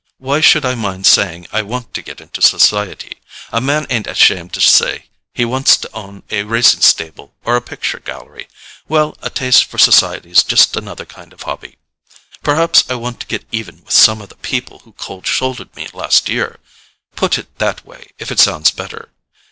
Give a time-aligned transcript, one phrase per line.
[0.17, 3.17] Why should I mind saying I want to get into society?
[3.51, 7.61] A man ain't ashamed to say he wants to own a racing stable or a
[7.61, 8.47] picture gallery.
[8.87, 11.77] Well, a taste for society's just another kind of hobby.
[12.41, 15.87] Perhaps I want to get even with some of the people who cold shouldered me
[15.93, 19.11] last year—put it that way if it sounds better.